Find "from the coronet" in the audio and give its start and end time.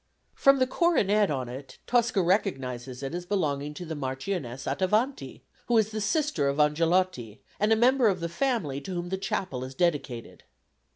0.33-1.29